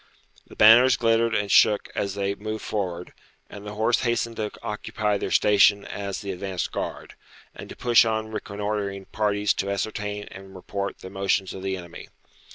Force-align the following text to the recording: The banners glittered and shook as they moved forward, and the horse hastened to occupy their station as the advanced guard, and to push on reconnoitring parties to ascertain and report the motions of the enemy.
The 0.47 0.55
banners 0.55 0.97
glittered 0.97 1.35
and 1.35 1.51
shook 1.51 1.89
as 1.93 2.15
they 2.15 2.33
moved 2.33 2.63
forward, 2.65 3.13
and 3.51 3.67
the 3.67 3.75
horse 3.75 3.99
hastened 3.99 4.37
to 4.37 4.49
occupy 4.63 5.19
their 5.19 5.29
station 5.29 5.85
as 5.85 6.21
the 6.21 6.31
advanced 6.31 6.71
guard, 6.71 7.13
and 7.53 7.69
to 7.69 7.75
push 7.75 8.03
on 8.03 8.29
reconnoitring 8.31 9.05
parties 9.11 9.53
to 9.53 9.69
ascertain 9.69 10.23
and 10.31 10.55
report 10.55 11.01
the 11.01 11.11
motions 11.11 11.53
of 11.53 11.61
the 11.61 11.77
enemy. 11.77 12.07